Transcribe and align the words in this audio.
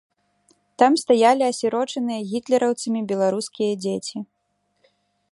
Там 0.83 0.93
стаялі 1.01 1.43
асірочаныя 1.51 2.21
гітлераўцамі 2.31 3.01
беларускія 3.11 3.73
дзеці. 3.83 4.17